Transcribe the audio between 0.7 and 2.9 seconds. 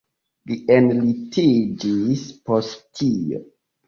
enlitiĝis post